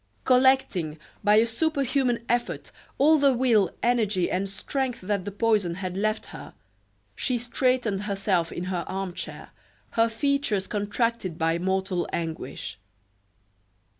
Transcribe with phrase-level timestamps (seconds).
[0.23, 5.95] Collecting, by a superhuman effort, all the will, energy, and strength that the poison had
[5.95, 6.55] left her,
[7.15, 9.51] she straightened herself in her arm chair,
[9.91, 12.79] her features contracted by mortal anguish.